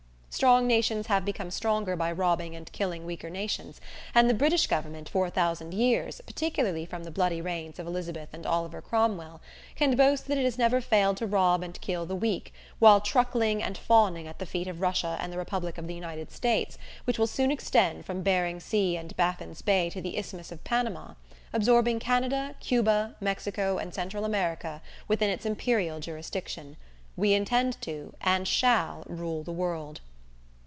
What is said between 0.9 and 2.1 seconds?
have become stronger by